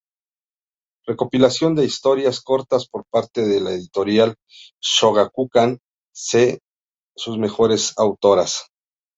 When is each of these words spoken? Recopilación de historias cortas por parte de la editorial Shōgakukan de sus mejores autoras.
Recopilación 1.05 1.75
de 1.75 1.85
historias 1.85 2.41
cortas 2.41 2.87
por 2.87 3.03
parte 3.05 3.41
de 3.45 3.61
la 3.61 3.69
editorial 3.71 4.33
Shōgakukan 4.83 5.77
de 6.33 6.59
sus 7.15 7.37
mejores 7.37 7.93
autoras. 7.99 8.63